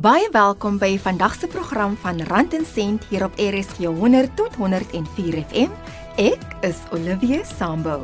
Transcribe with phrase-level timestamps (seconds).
[0.00, 4.54] Baie welkom by vandag se program van Rand en Sent hier op RSG 100 tot
[4.56, 5.68] 104 FM.
[6.16, 8.00] Ek is Olivia Sambo.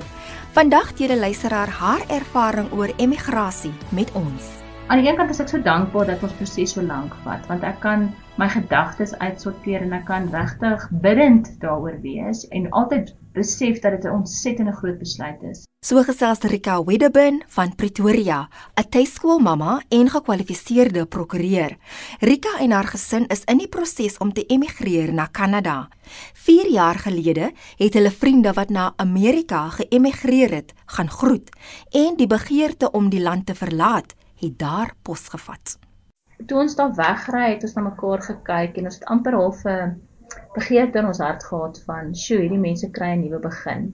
[0.52, 4.60] Vandag deel 'n luisteraar haar ervaring oor emigrasie met ons.
[4.86, 7.62] Aan die een kant is ek so dankbaar dat ons proses so lank vat, want
[7.62, 13.80] ek kan my gedagtes uitsorteer en ek kan regtig bidend daaroor wees en altyd besef
[13.82, 15.66] dat dit 'n ontsettende groot besluit is.
[15.86, 21.76] So gesels Rika Wedderburn van Pretoria, 'n tuiskoolmamma en gekwalifiseerde prokureur.
[22.20, 25.88] Rika en haar gesin is in die proses om te emigreer na Kanada.
[26.34, 31.50] 4 jaar gelede het hulle vriende wat na Amerika geëmigreer het, gaan groet
[31.90, 35.87] en die begeerte om die land te verlaat het daar posgevat.
[36.46, 39.96] Toe ons daar wegry het, ons na mekaar gekyk en ons het amper half 'n
[40.54, 43.92] begeerte in ons hart gehad van, "Sjoe, hierdie mense kry 'n nuwe begin."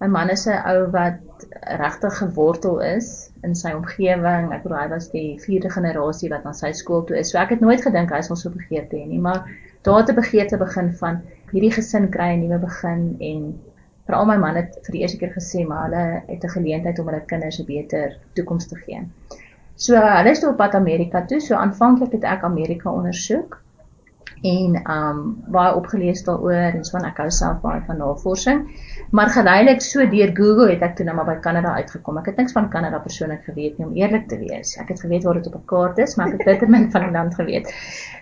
[0.00, 1.46] My man is 'n ou wat
[1.82, 4.52] regtig gewortel is in sy omgewing.
[4.52, 7.30] Ek bedoel hy was die vierde generasie wat aan sy skool toe is.
[7.30, 9.46] So ek het nooit gedink hy sal so begeerte hê nie, maar
[9.82, 11.22] daar het 'n begeerte begin van
[11.52, 13.60] hierdie gesin kry 'n nuwe begin en
[14.06, 17.08] veral my man het vir die eerste keer gesê maar hulle het 'n geleentheid om
[17.08, 19.00] hulle kinders 'n beter toekoms te gee.
[19.76, 21.40] So hulle is toe op pad Amerika toe.
[21.40, 23.60] So aanvanklik het ek Amerika ondersoek
[24.46, 25.20] en um
[25.52, 28.62] baie opgelees daaroor en so van ek hou self baie van navorsing.
[29.16, 32.20] Maar geleidelik so deur Google het ek toe nou maar by Kanada uitgekom.
[32.20, 34.76] Ek het niks van Kanada persoonlik geweet nie om eerlik te wees.
[34.80, 37.06] Ek het geweet waar dit op 'n kaart is, maar ek het bitter min van
[37.08, 37.72] die land geweet.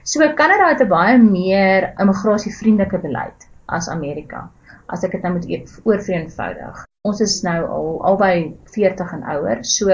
[0.03, 4.51] So Kanada het 'n baie meer immigrasievriendelike beleid as Amerika.
[4.87, 5.47] As ek dit nou moet
[5.85, 6.85] oorvereenvoudig.
[7.03, 9.65] Ons is nou al albei 40 en ouer.
[9.65, 9.91] So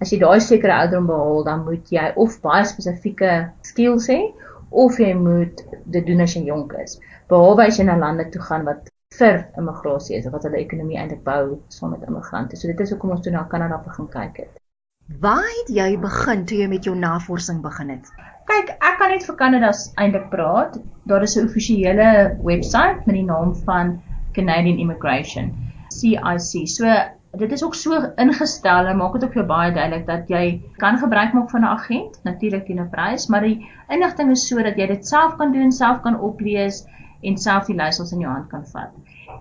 [0.00, 3.32] as jy daai sekere ouderdom behaal, dan moet jy of baie spesifieke
[3.66, 4.20] skills hê
[4.70, 6.96] of jy moet dit doen as jy jonk is.
[7.28, 10.98] Behalwe as jy na lande toe gaan wat vir immigrasie is of wat hulle ekonomie
[11.00, 12.56] eintlik bou saam met immigrante.
[12.56, 14.58] So dit is hoekom ons toe na Kanada begin kyk het.
[15.20, 18.12] Waar het jy begin toe jy met jou navorsing begin het?
[18.50, 20.78] Kyk, ek kan net vir Kanada eintlik praat.
[21.10, 23.98] Daar is 'n offisiële webwerf met die naam van
[24.32, 25.50] Canadian Immigration,
[25.90, 26.68] CIC.
[26.68, 26.86] So
[27.32, 30.98] dit is ook so ingestel en maak dit ook vir baie duidelik dat jy kan
[30.98, 34.86] gebruik maak van 'n agent, natuurlik teen 'n prys, maar die inligting is sodat jy
[34.86, 36.86] dit self kan doen, self kan oplees
[37.22, 38.90] en self die leiersels in jou hand kan vat.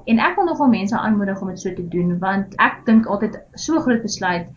[0.06, 3.40] En ek wil nogal mense aanmoedig om dit so te doen want ek dink altyd
[3.54, 4.48] so groot besluit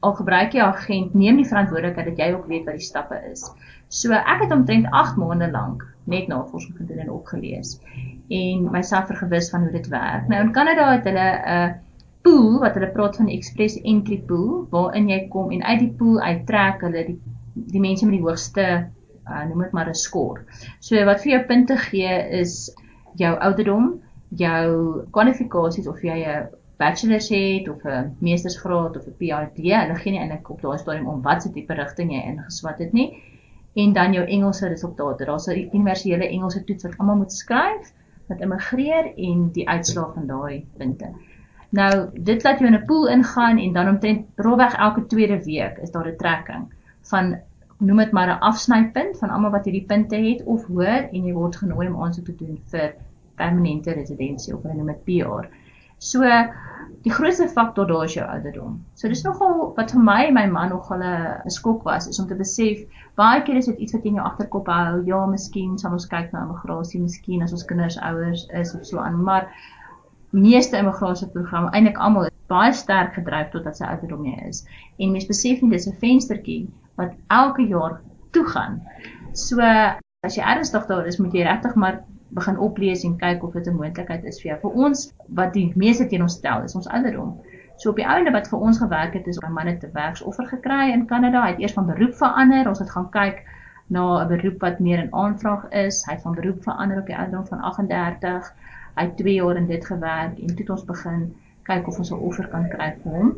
[0.00, 3.20] al gebruik jy 'n agent, neem die verantwoordelikheid dat jy ook weet wat die stappe
[3.30, 3.50] is.
[3.88, 7.80] So ek het omtrent 8 maande lank net navorsing gedoen en opgelees
[8.28, 10.28] en myself vergewis van hoe dit werk.
[10.28, 11.72] Nou in Kanada het hulle 'n uh,
[12.22, 16.20] pool wat hulle praat van express entry pool waarin jy kom en uit die pool
[16.20, 17.18] uittrek hulle die
[17.54, 18.64] die mense met die hoogste
[19.28, 20.44] uh, noem dit maar 'n score.
[20.80, 22.72] So wat vir jou punte gee is
[23.20, 29.58] jou ouderdom, jou kwalifikasies of jy 'n bachelor's het of 'n meestersgraad of 'n PhD.
[29.58, 33.08] Hulle gee nie eintlik op daai stadium om watse tipe rigting jy ingeswat het nie.
[33.74, 35.24] En dan jou Engelse resultate.
[35.24, 37.92] Daar's 'n universele Engelse toets wat almal moet skryf
[38.28, 41.08] wat immigreer en die uitslae van daai punte.
[41.72, 45.78] Nou, dit laat jou in 'n pool ingaan en dan omtrent rolweg elke tweede week
[45.78, 46.64] is daar 'n trekking
[47.10, 47.36] van
[47.78, 51.32] noem dit maar 'n afsnypunt van almal wat hierdie punte het of hoor en jy
[51.32, 52.94] word genooi om aansoek te doen vir
[53.34, 55.48] permanente residensie of hulle noem dit PR.
[55.98, 56.20] So
[57.02, 58.84] die grootste faktor daar is jou ouderdom.
[58.94, 62.26] So dis nogal wat vir my en my man nogal 'n skok was is om
[62.26, 62.84] te besef
[63.14, 65.02] baie keer is dit iets wat in jou agterkop hou.
[65.06, 68.98] Ja, miskien sal ons kyk na immigrasie, miskien as ons kinders ouers is of so
[68.98, 69.48] aan, maar
[70.32, 74.64] meeste immigrasieprogramme eintlik almal baie sterk gedryf totdat sy ouderdom jy is.
[74.98, 78.00] En mens besef nie dis 'n venstertjie wat elke jaar
[78.32, 78.80] toe gaan.
[79.34, 82.02] So as jy ernstig daar is, moet jy regtig maar
[82.36, 84.58] begin oplees en kyk of dit 'n moontlikheid is vir jou.
[84.60, 87.40] Vir ons wat die meeste teen ons stel is ons ouderdom.
[87.76, 90.92] So op die einde wat vir ons gewerk het is 'n man te werksoffer gekry
[90.92, 91.42] in Kanada.
[91.42, 92.68] Hy het eers van beroep verander.
[92.68, 93.44] Ons het gaan kyk
[93.88, 96.04] na 'n beroep wat meer in aanvraag is.
[96.06, 98.54] Hy het van beroep verander op die ouderdom van 38
[98.96, 101.34] hy het 2 jaar in dit gewerk en toe het ons begin
[101.68, 103.36] kyk of ons 'n offer kan kry vir hom.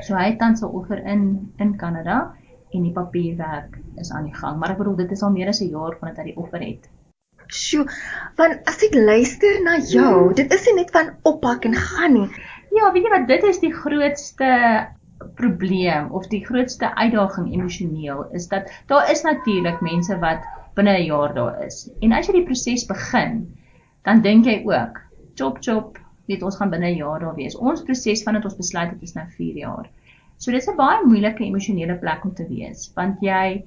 [0.00, 2.34] So hy het tans 'n offer in in Kanada
[2.70, 4.58] en die papierwerk is aan die gang.
[4.58, 6.88] Maar ek bedoel dit is al meer as 'n jaar vandat hy die offer het.
[7.46, 7.84] Sjoe,
[8.36, 12.28] want as ek luister na jou, dit is nie net van oppak en gaan nie.
[12.72, 14.50] Ja, weet jy wat, dit is die grootste
[15.34, 20.42] probleem of die grootste uitdaging emosioneel is dat daar is natuurlik mense wat
[20.74, 21.90] binne 'n jaar daar is.
[22.00, 23.54] En as jy die proses begin,
[24.04, 25.00] dan dink jy ook,
[25.38, 25.98] chop chop,
[26.28, 27.56] weet ons gaan binne 'n jaar daar wees.
[27.56, 29.88] Ons proses vandat ons besluit het is nou 4 jaar.
[30.38, 33.64] So dis 'n baie moeilike emosionele plek om te wees, want jy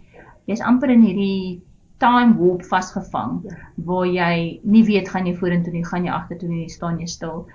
[0.48, 1.62] jy's amper in hierdie
[2.00, 3.42] time warp vasgevang
[3.75, 7.48] waar jy nie weet gaan jy vorentoe nie, gaan jy agtertoe nie, staan jy stil.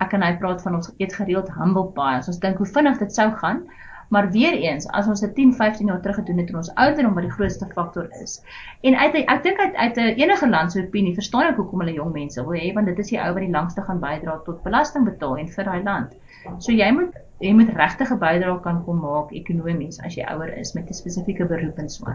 [0.00, 2.22] Ek en hy praat van ons eet gereeld humble pie.
[2.26, 3.64] Ons dink hoe vinnig dit sou gaan,
[4.10, 7.14] Maar weer eens, as ons dit 10, 15 jaar terug gedoen het en ons ouderdom
[7.14, 8.40] wat die grootste faktor is.
[8.82, 11.94] En uit ek dink uit uit 'n enige land se opinie verstaan ek hoekom hulle
[11.94, 14.62] jong mense wil hê want dit is die ou wat die langste gaan bydra tot
[14.62, 16.16] belasting betaal en vir daai land.
[16.58, 20.58] So jy moet jy moet regtig 'n bydrae kan kom maak ekonomies as jy ouer
[20.58, 22.06] is met 'n spesifieke beroep en so.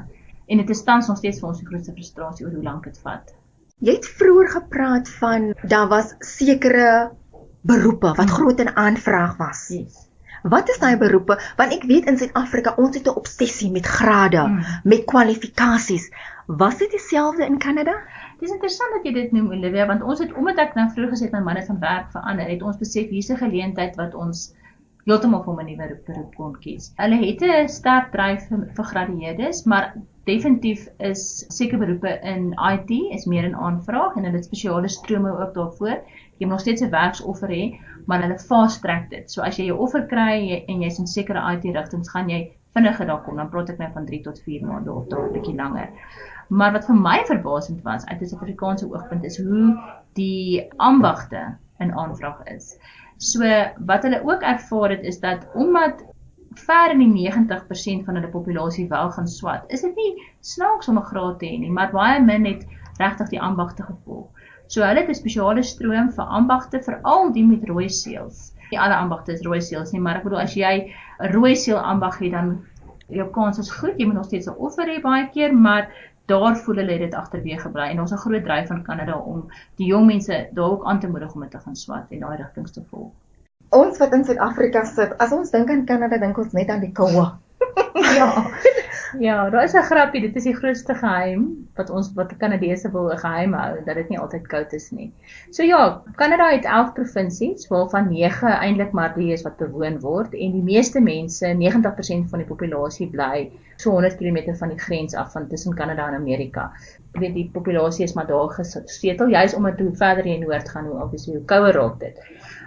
[0.47, 2.97] En dit is tans nog steeds vir ons die grootste frustrasie oor hoe lank dit
[2.97, 3.33] vat.
[3.79, 7.11] Jy het vroeër gepraat van daar was sekere
[7.61, 8.35] beroepe wat hmm.
[8.37, 9.67] groot in aanvraag was.
[9.69, 10.04] Yes.
[10.45, 11.39] Wat is daai beroepe?
[11.57, 14.59] Want ek weet in Suid-Afrika ons het 'n obsessie met grade, hmm.
[14.83, 16.11] met kwalifikasies.
[16.45, 17.95] Was dit dieselfde in Kanada?
[18.39, 21.25] Dis interessant dat jy dit noem Olivia, want ons het omdat ek nou vroeër gesê
[21.25, 24.53] het my man het van werk verander, het ons besef hier's 'n geleentheid wat ons
[25.05, 26.93] heeltemal vir 'n nuwe beroep kon kies.
[27.01, 29.93] Hulle het 'n sterk dryf vir, vir gradueerdes, maar
[30.25, 35.31] definitief is sekere beroepe in IT is meer in aanvraag en hulle het spesiale strome
[35.41, 35.97] ook daarvoor.
[36.37, 39.31] Jy moet nog steeds 'n werksoffer hê, maar hulle fast track dit.
[39.31, 42.41] So as jy jou offer kry en jy's in sekere IT rigtings, gaan jy
[42.75, 43.37] vinniger daar kom.
[43.37, 45.89] Dan praat ek nou van 3 tot 4 maande of dalk 'n bietjie langer.
[46.49, 49.77] Maar wat vir my verbasend was uit 'n Suid-Afrikaanse oogpunt is hoe
[50.13, 52.77] die ambagte in aanvraag is.
[53.17, 53.39] So
[53.85, 56.03] wat hulle ook ervaar het is dat omdat
[56.55, 60.97] ver in die 90% van hulle populasie wel gaan swat, is dit nie snaaks om
[60.97, 62.65] 'n graad te hê nie, maar baie min het
[62.97, 64.27] regtig die ambagte gevolg.
[64.67, 68.53] So hulle het 'n spesiale stroom vir ambagte, veral die met rooi seels.
[68.71, 71.77] Nie alle ambagte is rooi seels nie, maar ek bedoel as jy 'n rooi seel
[71.77, 72.65] ambag het dan
[73.07, 73.97] jou kans is goed.
[73.97, 75.89] Jy moet nog steeds 'n offer hê baie keer, maar
[76.25, 79.45] daar voel hulle dit agterweë gebly en ons 'n groot dryf van Kanada om
[79.77, 82.37] die jong mense daar ook aan te moedig om dit te gaan swat en daai
[82.37, 83.11] rigtings te volg.
[83.69, 86.91] Ons wat in Suid-Afrika sit, as ons dink aan Kanada, dink ons net aan die
[86.91, 87.31] koue.
[88.19, 88.47] ja.
[89.19, 93.09] Ja, daar is 'n grappie, dit is die grootste geheim wat ons wat Kanadese wil
[93.19, 95.09] geheim hou dat dit nie altyd koud is nie.
[95.51, 100.33] So ja, Kanada het 11 provinsies waarvan 9 eintlik maar die is wat bewoon word
[100.33, 105.15] en die meeste mense, 90% van die populasie bly so 100 km van die grens
[105.15, 106.69] af van tussen Kanada en Amerika.
[107.13, 110.87] Ek weet die populasie is maar daar gesetel juis omdat hoe verder jy noord gaan,
[110.91, 112.21] hoe obviously hoe kouer raak dit.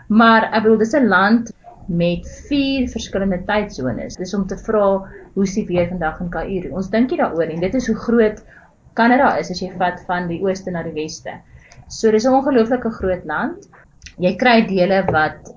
[0.09, 1.53] Maar ek bedoel dis 'n land
[1.89, 4.17] met vier verskillende tydsones.
[4.21, 6.75] Dis om te vra hoe se weer vandag in Kaïro.
[6.77, 8.43] Ons dink hier daaroor en dit is hoe groot
[8.99, 11.39] Kanada is as jy vat van die ooste na die weste.
[11.89, 13.69] So dis 'n ongelooflike groot land.
[14.19, 15.53] Jy kry dele wat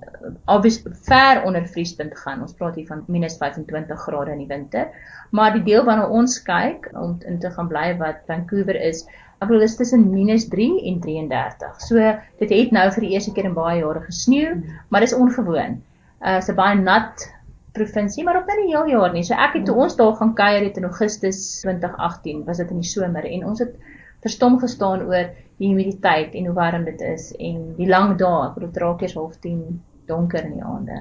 [0.47, 0.77] obvious
[1.07, 2.41] ver onder vriespunt gaan.
[2.45, 4.87] Ons praat hier van minus 25 grade in die winter.
[5.31, 9.05] Maar die deel waarna ons kyk om in te gaan bly wat Vancouver is,
[9.41, 11.81] ek bedoel dis tussen minus 3 en 33.
[11.81, 11.97] So
[12.39, 14.59] dit het nou vir die eerste keer in baie jare gesneeu,
[14.89, 15.81] maar dis ongewoon
[16.21, 17.25] uh se baie nat
[17.73, 19.23] provinsie, maar ook nie die hele jaar nie.
[19.23, 22.81] So ek het toe ons daar gaan kuier het in Augustus 2018, was dit in
[22.83, 23.77] die somer en ons het
[24.21, 25.31] verstom gestaan oor
[25.61, 29.17] die humiditeit en hoe warm dit is en die lang dae, ek bedoel draak eers
[29.17, 29.63] half 10
[30.09, 30.99] donker in die aande.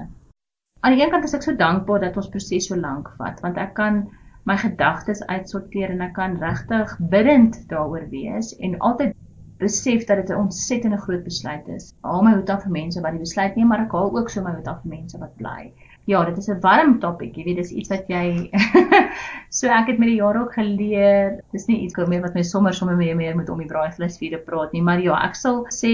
[0.81, 3.59] Aan die een kant is ek so dankbaar dat ons proses so lank vat, want
[3.61, 4.03] ek kan
[4.49, 9.13] my gedagtes uitsorteer en ek kan regtig biddend daaroor wees en altyd
[9.61, 11.93] besef dat dit 'n ontsettende groot besluit is.
[12.01, 14.41] Haal my hoed af vir mense wat die besluit neem, maar ek haal ook so
[14.41, 15.73] my hoed af vir mense wat bly.
[16.09, 18.49] Ja, dit is 'n warm topik, jy weet, dis iets wat jy
[19.57, 21.41] so ek het met die jare ook geleer.
[21.53, 24.31] Dis nie iets meer wat my sommer sommer meer meer met om die braaivleis vir
[24.33, 25.93] te praat nie, maar ja, ek sal sê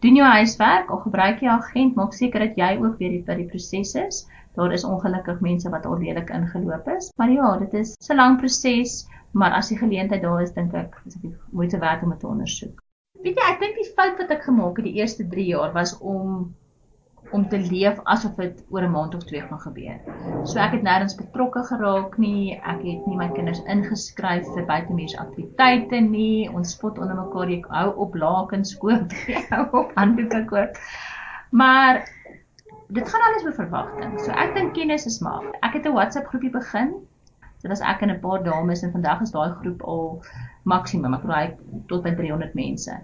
[0.00, 3.48] doen jou huiswerk, al gebruik jy agent, maak seker dat jy ook weet wat die
[3.50, 4.22] proses is.
[4.56, 8.38] Daar is ongelukkig mense wat al redelik ingeloop is, maar ja, dit is 'n lang
[8.38, 12.20] proses, maar as die geleentheid daar is, dink ek is dit moeite werd om dit
[12.20, 12.82] te ondersoek.
[13.22, 15.98] Weet jy, ek dink die fout wat ek gemaak het die eerste 3 jaar was
[15.98, 16.54] om
[17.32, 19.98] om te leef asof dit oor 'n maand of twee gaan gebeur.
[20.44, 22.60] So ek het nêrens betrokke geraak nie.
[22.60, 26.50] Ek het nie my kinders ingeskryf vir buitemuurse aktiwiteite nie.
[26.50, 29.12] Ons spot onder mekaar ek hou op lakens koop,
[29.52, 30.76] hou op handdoeke koop.
[31.50, 32.04] Maar
[32.88, 34.20] dit gaan alles oor verwagting.
[34.20, 35.44] So ek dink kennis is mag.
[35.62, 36.94] Ek het 'n WhatsApp groepie begin.
[37.62, 40.22] Dit was ek en 'n paar dames en vandag is daai groep al
[40.68, 41.14] maksimum.
[41.18, 41.52] Ek raai
[41.90, 42.94] tot by 300 mense.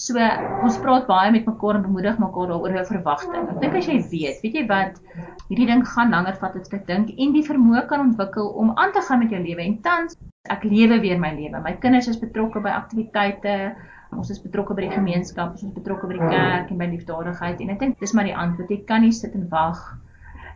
[0.00, 0.18] So
[0.66, 3.48] ons praat baie met mekaar en bemoedig mekaar oor 'n verwagting.
[3.54, 5.00] Ek dink as jy weet, weet jy wat
[5.48, 8.92] hierdie ding gaan langer vat as ek dink en die vermoë kan ontwikkel om aan
[8.92, 10.16] te gaan met jou lewe en tans
[10.50, 11.60] ek lewe weer my lewe.
[11.62, 13.74] My kinders is betrokke by aktiwiteite.
[14.12, 17.60] Ons is betrokke by die gemeenskap, ons is betrokke by die kerk en by liefdadigheid
[17.60, 18.70] en ek dink dis maar die antwoord.
[18.70, 19.80] Jy kan nie sit en wag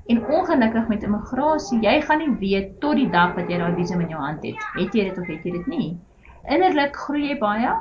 [0.07, 4.05] En ongelukkig met immigrasie, jy gaan nie weet tot die dag wat jy daai visum
[4.05, 4.61] in jou hand het.
[4.77, 5.89] Het jy dit of het jy dit nie?
[6.49, 7.73] Innerlik groei jy baie,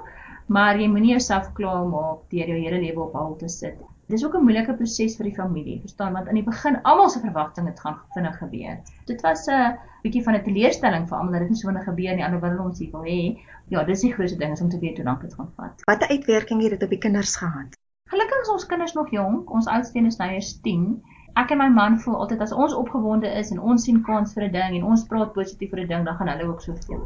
[0.47, 3.77] maar jy moenie jouself klaar maak deur jou hele lewe op hul te sit.
[4.07, 7.19] Dis ook 'n moeilike proses vir die familie, verstaan, want aan die begin almal se
[7.19, 8.77] verwagtinge het gaan vinnig gebeur.
[9.05, 12.15] Dit was 'n bietjie van 'n teleurstelling vir almal dat dit nie so vinnig gebeur
[12.15, 13.39] nie, alhoewel ons dit wil hê.
[13.69, 15.81] Ja, dis die grootste ding is om te weet hoe lank dit gaan vat.
[15.85, 17.77] Watter uitwerking het dit op die kinders gehad?
[18.09, 19.49] Gelukkig is ons kinders nog jonk.
[19.49, 21.01] Ons oudste is nou eers 10
[21.41, 24.45] ek en my man voel altyd as ons opgewonde is en ons sien kans vir
[24.47, 27.03] 'n ding en ons praat positief vir 'n ding, dan gaan hulle ook so voel.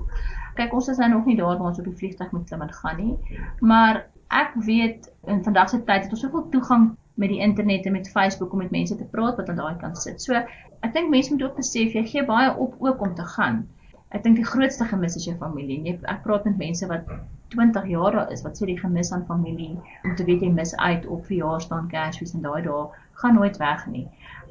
[0.56, 2.74] Kyk, ons is nou nog nie daar waar ons op die vliegtuig moet klim en
[2.82, 3.18] gaan nie,
[3.62, 7.92] maar ek weet in vandag se tyd het ons soveel toegang met die internet en
[7.92, 10.22] met Facebook om met mense te praat wat aan daai kant sit.
[10.22, 13.68] So, ek dink mense moet ook besef jy gee baie op ook om te gaan.
[14.10, 15.76] Ek dink die grootste gemis is jou familie.
[15.86, 17.10] Jy ek praat met mense wat
[17.54, 19.76] 20 jaar daar is wat sê die gemis aan familie
[20.08, 22.80] om te weet jy mis uit op verjaarsdae, Kersfees en daai dae
[23.22, 24.08] gaan nooit weg nie.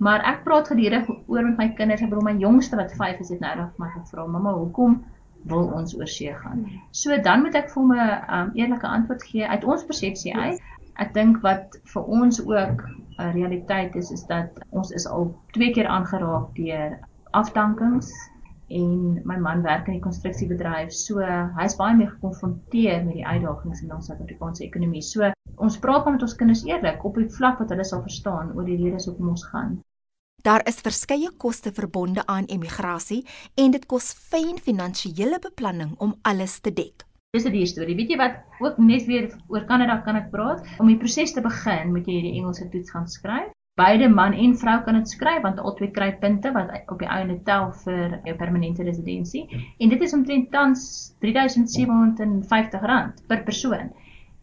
[0.06, 3.34] Maar ek praat gedurig oor met my kinders, ek bedoel my jongste wat 5 is
[3.34, 4.96] het nou net vir my gevra, "Mamma, hoekom
[5.50, 9.28] wil ons oor see gaan?" So dan moet ek vir hom 'n um, eerlike antwoord
[9.32, 10.62] gee uit ons persepsie uit.
[11.02, 12.86] Ek dink wat vir ons ook
[13.18, 16.98] 'n realiteit is is dat ons is al twee keer aangeraak deur
[17.30, 18.12] afdankings
[18.68, 20.92] en my man werk in die konstruksiebedryf.
[20.92, 21.24] So
[21.58, 25.02] hy's baie meer gekonfronteer met die uitdagings in ons Suid-Afrikaanse ekonomie.
[25.02, 28.68] So ons praat met ons kinders eerlik op die vlak wat hulle sal verstaan oor
[28.68, 29.78] die redes hoekom ons gaan.
[30.46, 33.24] Daar is verskeie koste verbonde aan emigrasie
[33.58, 37.04] en dit kos fyn finansiële beplanning om alles te dek.
[37.36, 37.96] Dis 'n duur storie.
[37.96, 38.38] Weet jy wat?
[38.60, 40.64] Ook net weer oor Kanada kan ek praat.
[40.78, 44.56] Om die proses te begin, moet jy hierdie Engelse toets gaan skryf beide man en
[44.58, 48.34] vrou kan dit skryf want albei kry punte wat op die einde tel vir jou
[48.40, 49.44] permanente residensie
[49.78, 50.82] en dit is omtrent tans
[51.22, 53.92] R3750 per persoon.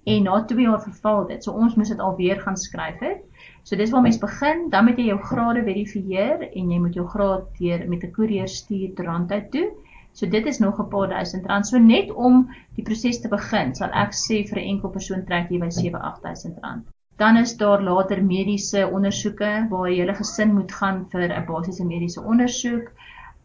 [0.06, 1.44] En na 2 jaar verval dit.
[1.44, 3.24] So ons moet dit alweer gaan skryf het.
[3.64, 7.08] So dis waar mens begin, dan moet jy jou grade verifieer en jy moet jou
[7.10, 9.68] graad deur met 'n koerier stuur Toronto toe.
[10.14, 11.68] So dit is nog 'n paar duisend rand.
[11.68, 15.50] So net om die proses te begin, sal ek sê vir 'n enkel persoon trek
[15.50, 16.95] jy by 7-8000 rand.
[17.18, 21.86] Dan is daar later mediese ondersoeke waar jy hele gesin moet gaan vir 'n basiese
[21.86, 22.92] mediese ondersoek.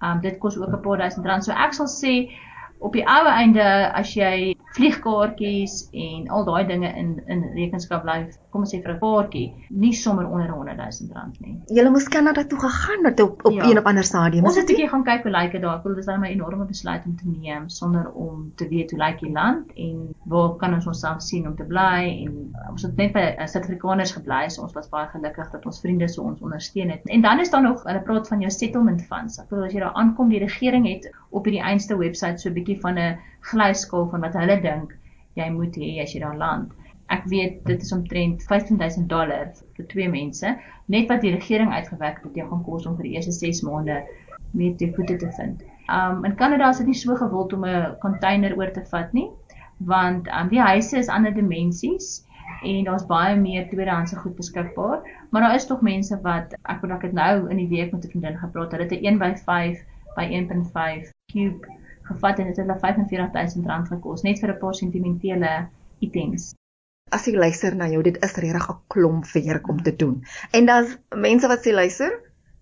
[0.02, 1.44] Um dit kos ook 'n paar duisend rand.
[1.44, 2.30] So ek sal sê
[2.78, 8.18] op die ou einde as jy vliegkaartjies en al daai dinge in in rekenskap bly,
[8.50, 11.56] kom ons sê vir 'n paartjie, nie sommer onder 100 000 rand nie.
[11.68, 13.64] Jy moes Kanada toe gegaan het op op ja.
[13.64, 14.44] een of ander stadium.
[14.44, 15.76] Ons het 'n bietjie gaan kyk hoe lyk dit daar.
[15.76, 19.00] Ek bedoel dis nou 'n enorme besluit om te neem sonder om te weet hoe
[19.00, 22.96] lyk die land en waar kan ons onsself sien om te bly en ons het
[22.96, 26.90] net by Suid-Afrikaners gebly, so ons was baie gelukkig dat ons vriende so ons ondersteun
[26.90, 27.00] het.
[27.04, 29.38] En dan is daar nog hulle praat van jou settlement funds.
[29.38, 32.54] Ek bedoel as jy daar aankom, die regering het op hierdie einste webwerf so 'n
[32.54, 34.96] bietjie van 'n glyskaal van wat hulle dink
[35.38, 36.72] jy moet hê as jy daar land.
[37.10, 40.54] Ek weet dit is omtrent 15000 dollar vir twee mense,
[40.94, 43.62] net wat die regering uitgewerk het wat jy gaan kos om vir die eerste 6
[43.66, 44.00] maande
[44.54, 45.62] meer te voete te vind.
[45.90, 49.28] Um in Kanada is dit nie so gewild om 'n container oor te vat nie,
[49.92, 52.26] want um die huise is ander dimensies
[52.62, 56.92] en daar's baie meer tweedehandse goed beskikbaar, maar daar is tog mense wat ek wil
[56.92, 59.34] ek het nou in die week met 'n vriendin gepraat, hulle het 'n 1 by
[59.34, 59.78] 5
[60.16, 61.79] by 1.5 cube
[62.10, 65.52] gevat en dit het hulle 45000 rand gekos net vir 'n paar sentimentele
[66.06, 66.54] items.
[67.10, 70.24] As jy luister na jou, dit is regtig 'n klomp werk om te doen.
[70.52, 72.10] En daar's mense wat sê luister,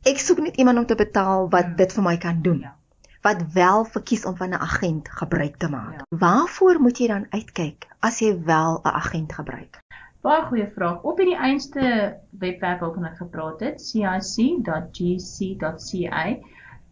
[0.05, 1.75] ek soek net iemand om te betaal wat ja.
[1.83, 2.61] dit vir my kan doen.
[2.61, 2.75] Ja.
[3.23, 5.93] Wat wel verkies om van 'n agent gebruik te maak.
[5.93, 6.05] Ja.
[6.09, 9.81] Waarvoor moet jy dan uitkyk as jy wel 'n agent gebruik?
[10.21, 11.03] Baie goeie vraag.
[11.03, 14.77] Op hierdie einste webwerf waarvan ek gepraat het, cic.gc.ca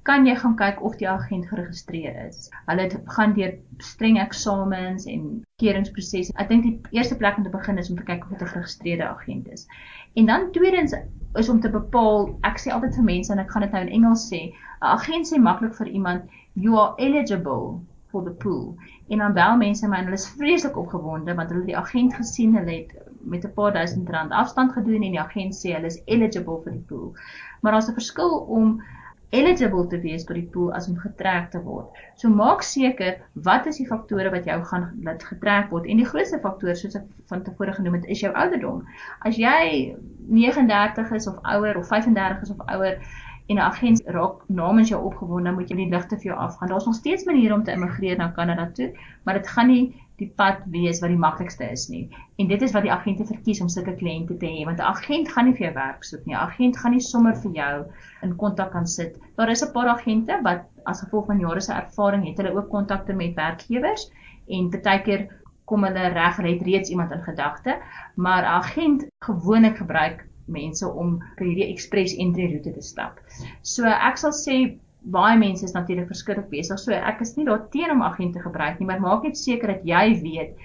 [0.07, 2.47] kan jy gaan kyk of die agent geregistreer is.
[2.71, 2.87] Hulle
[3.17, 5.25] gaan deur streng eksamens en
[5.63, 6.35] keringprosesse.
[6.39, 8.53] Ek dink die eerste plek om te begin is om te kyk of dit 'n
[8.53, 9.67] geregistreerde agent is.
[10.15, 10.95] En dan tweedens
[11.35, 13.95] is om te bepaal, ek sê altyd vir mense en ek gaan dit nou in
[13.99, 14.41] Engels sê,
[14.81, 16.23] 'n agent sê maklik vir iemand
[16.55, 18.77] you are eligible for the pool.
[19.09, 22.15] En dan bel mense my en hulle is vreeslik opgewonde want hulle het die agent
[22.15, 25.87] gesien, hulle het met 'n paar duisend rand afstand gedoen en die agent sê hulle
[25.87, 27.15] is eligible vir die pool.
[27.61, 28.83] Maar daar's 'n verskil om
[29.31, 31.91] eligible te wees tot die pool as om getrek te word.
[32.21, 33.19] So maak seker
[33.49, 36.95] wat is die faktore wat jou gaan laat getrek word en die grootste faktor soos
[37.01, 38.85] ek van tevore genoem het is jou ouderdom.
[39.27, 39.97] As jy
[40.31, 43.01] 39 is of ouer of 35 is of ouer
[43.47, 46.69] en 'n agent raak namens jou opgewonde, moet jy die ligte vir jou afgaan.
[46.69, 48.91] Daar's nog steeds maniere om te immigreer na Kanada toe,
[49.23, 52.09] maar dit gaan nie die pad wees wat die maklikste is nie.
[52.41, 55.29] En dit is wat die agente verkies om sulke kliënte te hê, want 'n agent
[55.33, 56.35] gaan nie vir jou werk soek nie.
[56.35, 57.85] 'n Agent gaan nie sommer vir jou
[58.23, 59.19] in kontak kan sit.
[59.37, 62.69] Daar is 'n paar agente wat as gevolg van jare se ervaring het hulle ook
[62.69, 64.11] kontakte met werkgewers
[64.49, 65.29] en partykeer
[65.65, 67.79] kom hulle reg red reeds iemand in gedagte,
[68.15, 73.21] maar 'n agent gewoonlik gebruik mense om vir hierdie express entry roete te stap.
[73.63, 76.81] So ek sal sê baie mense is natuurlik verskriklik besig.
[76.83, 79.87] So ek is nie daar teen om agente gebruik nie, maar maak net seker dat
[79.87, 80.57] jy weet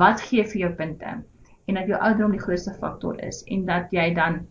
[0.00, 1.18] wat gee vir jou punte
[1.68, 4.42] en dat jou ouderdom die grootste faktor is en dat jy dan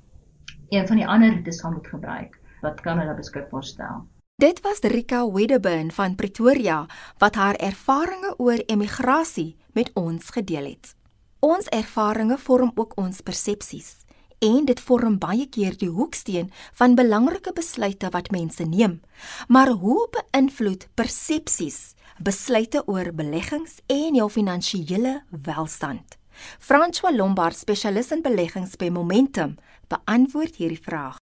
[0.71, 4.05] een van die ander roetes gaan moet gebruik wat Kanada beskikbaar stel.
[4.41, 6.85] Dit was Rika Wedderburn van Pretoria
[7.17, 10.95] wat haar ervarings oor emigrasie met ons gedeel het.
[11.41, 14.01] Ons ervarings vorm ook ons persepsies
[14.41, 18.99] en dit vorm baie keer die hoeksteen van belangrike besluite wat mense neem.
[19.47, 26.17] Maar hoe beïnvloed persepsies besluite oor beleggings en jou finansiële welstand?
[26.57, 29.57] François Lombard, spesialis in beleggings by Momentum,
[29.93, 31.19] beantwoord hierdie vraag.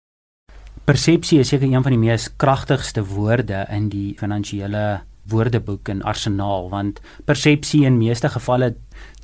[0.84, 6.68] Persepsie is seker een van die mees kragtigste woorde in die finansiële woordeboek en arsenaal
[6.70, 8.74] want persepsie in meeste gevalle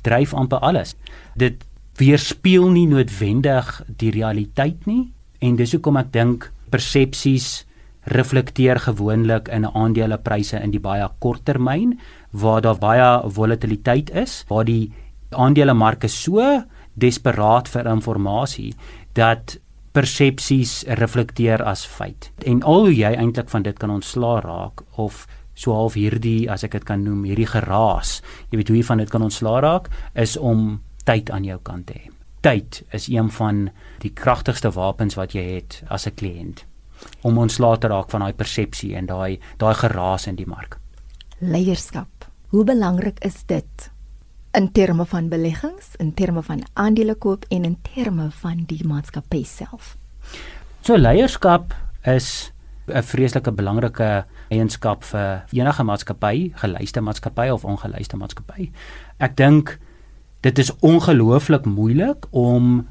[0.03, 0.97] dryf amper alles.
[1.39, 1.61] Dit
[1.99, 3.69] weerspieël nie noodwendig
[4.01, 5.11] die realiteit nie
[5.43, 7.65] en dis hoekom ek dink persepsies
[8.13, 11.97] reflekteer gewoonlik in aandelepryse in die baie kort termyn
[12.31, 14.91] waar daar baie volatiliteit is waar die
[15.31, 16.41] aandelemarke so
[16.99, 18.73] desperaat vir inligting
[19.13, 19.57] dat
[19.93, 22.31] persepsies reflekteer as feit.
[22.45, 26.63] En al hoe jy eintlik van dit kan ontslaa raak of so half hierdie as
[26.65, 29.89] ek dit kan noem hierdie geraas jy weet hoe jy van dit kan ontslaa raak
[30.17, 32.11] is om tyd aan jou kant te hê.
[32.43, 33.69] Tyd is een van
[34.03, 36.65] die kragtigste wapens wat jy het as 'n kliënt
[37.21, 40.79] om ontslae te raak van daai persepsie en daai daai geraas in die mark.
[41.39, 42.27] Leierskap.
[42.47, 43.89] Hoe belangrik is dit
[44.53, 49.97] in terme van beleggings, in terme van aandelekoop en in terme van die maatskappy self?
[50.81, 51.73] So leierskap
[52.05, 52.51] is
[52.87, 58.71] 'n vreeslike belangrike eienskap vir enige maatskappy, geluiste maatskappy of ongeluiste maatskappy.
[59.19, 59.79] Ek dink
[60.43, 62.87] dit is ongelooflik moeilik om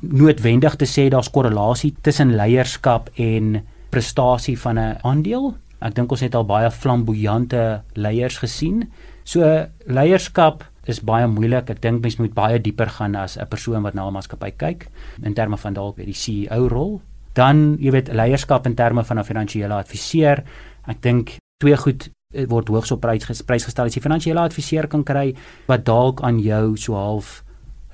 [0.00, 3.60] noodwendig te sê daar's korrelasie tussen leierskap en
[3.92, 5.54] prestasie van 'n aandeel.
[5.80, 8.90] Ek dink ons het al baie flamboyante leiers gesien.
[9.24, 11.70] So leierskap is baie moeilik.
[11.70, 14.88] Ek dink mens moet baie dieper gaan as 'n persoon wat na 'n maatskappy kyk
[15.22, 17.00] in terme van dalk die CEO rol.
[17.34, 20.44] Dan, jy weet, leierskap in terme van 'n finansiële adviseur.
[20.86, 22.10] Ek dink twee goed
[22.48, 23.86] word hoogs op prys prys gestel.
[23.86, 25.34] As jy finansiële adviseur kan kry
[25.66, 27.42] wat dalk aan jou so half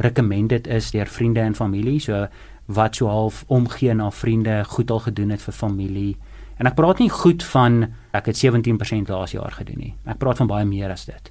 [0.00, 2.26] recommended is deur vriende en familie so
[2.70, 6.16] wat so half omgee na vriende goed al gedoen het vir familie.
[6.60, 9.94] En ek praat nie goed van ek het 17% laas jaar gedoen nie.
[10.04, 11.30] Ek praat van baie meer as dit.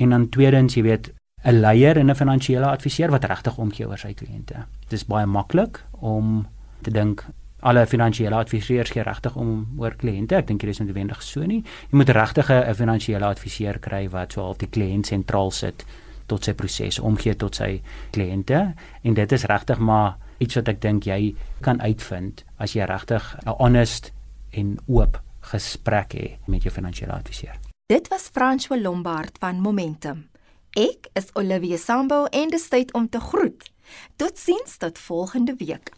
[0.00, 1.12] En dan tweedens jy weet
[1.44, 4.64] 'n leier en 'n finansiële adviseur wat regtig omgee oor sy kliënte.
[4.88, 6.46] Dit is baie maklik om
[6.82, 7.24] te dink
[7.60, 10.36] alle finansiële adviseurs gee regtig om oor kliënte.
[10.36, 11.62] Ek dink dit is noodwendig so nie.
[11.90, 15.84] Jy moet regtig 'n finansiële adviseur kry wat so half die kliënt sentraal sit
[16.26, 17.82] tot sy proses omgee tot sy
[18.14, 22.84] kliënte en dit is regtig maar iets wat ek dink jy kan uitvind as jy
[22.84, 24.12] regtig 'n honest
[24.52, 27.56] en oop gesprek het met jou finansiële adviseur.
[27.86, 30.28] Dit was François Lombard van Momentum.
[30.70, 33.70] Ek is Olivia Sambo en dit is tyd om te groet.
[34.16, 35.90] Totsiens tot volgende week.